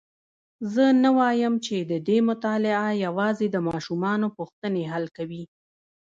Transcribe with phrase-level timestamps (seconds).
[0.73, 5.43] زه نه وایم چې ددې مطالعه یوازي د ماشومانو پوښتني حل کوي.